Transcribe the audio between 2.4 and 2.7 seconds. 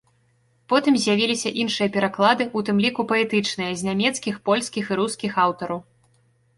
у